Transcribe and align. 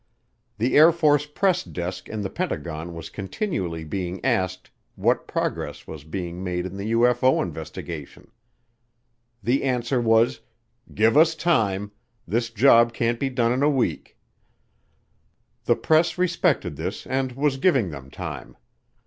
The 0.57 0.75
Air 0.77 0.91
Force 0.91 1.27
Press 1.27 1.63
Desk 1.63 2.09
in 2.09 2.21
the 2.21 2.29
Pentagon 2.31 2.95
was 2.95 3.11
continually 3.11 3.83
being 3.83 4.19
asked 4.25 4.71
what 4.95 5.27
progress 5.27 5.85
was 5.85 6.03
being 6.05 6.43
made 6.43 6.65
in 6.65 6.75
the 6.75 6.91
UFO 6.93 7.39
investigation. 7.39 8.31
The 9.43 9.61
answer 9.63 10.01
was, 10.01 10.39
"Give 10.91 11.15
us 11.15 11.35
time. 11.35 11.91
This 12.27 12.49
job 12.49 12.93
can't 12.93 13.19
be 13.19 13.29
done 13.29 13.51
in 13.53 13.61
a 13.61 13.69
week." 13.69 14.17
The 15.65 15.75
press 15.75 16.17
respected 16.17 16.77
this 16.77 17.05
and 17.05 17.33
was 17.33 17.57
giving 17.57 17.91
them 17.91 18.09
time. 18.09 18.57